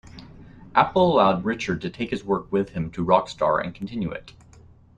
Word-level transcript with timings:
Apple 0.73 1.13
allowed 1.13 1.45
Richard 1.45 1.79
to 1.81 1.89
take 1.91 2.09
his 2.09 2.23
work 2.23 2.51
with 2.51 2.71
him 2.71 2.89
to 2.89 3.05
Rockstar 3.05 3.63
and 3.63 3.75
continue 3.75 4.09
it. 4.09 4.33